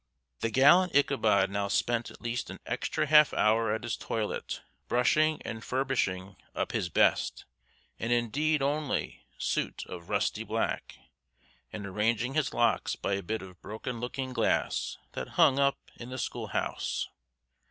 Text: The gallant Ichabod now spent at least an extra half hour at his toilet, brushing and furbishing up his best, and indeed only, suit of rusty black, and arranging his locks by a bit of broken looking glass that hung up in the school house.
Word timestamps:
The 0.39 0.49
gallant 0.49 0.95
Ichabod 0.95 1.51
now 1.51 1.67
spent 1.67 2.09
at 2.09 2.23
least 2.23 2.49
an 2.49 2.59
extra 2.65 3.05
half 3.05 3.35
hour 3.35 3.71
at 3.71 3.83
his 3.83 3.95
toilet, 3.95 4.63
brushing 4.87 5.39
and 5.43 5.63
furbishing 5.63 6.37
up 6.55 6.71
his 6.71 6.89
best, 6.89 7.45
and 7.99 8.11
indeed 8.11 8.63
only, 8.63 9.27
suit 9.37 9.85
of 9.85 10.09
rusty 10.09 10.43
black, 10.43 10.95
and 11.71 11.85
arranging 11.85 12.33
his 12.33 12.51
locks 12.51 12.95
by 12.95 13.13
a 13.13 13.21
bit 13.21 13.43
of 13.43 13.61
broken 13.61 13.99
looking 13.99 14.33
glass 14.33 14.97
that 15.11 15.27
hung 15.37 15.59
up 15.59 15.77
in 15.97 16.09
the 16.09 16.17
school 16.17 16.47
house. 16.47 17.07